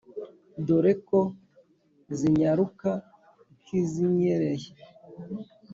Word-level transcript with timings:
Dore 0.65 0.93
ko 1.07 1.19
zinyaruka 2.17 2.89
nk'izinyereye 3.59 4.69